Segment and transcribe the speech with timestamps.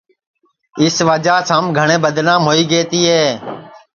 [0.83, 3.19] اِس وجعہ سے ہم گھٹؔے بدنام ہوئی گئے تیے